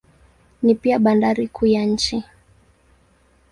[0.63, 2.23] Ni pia bandari kuu ya nchi.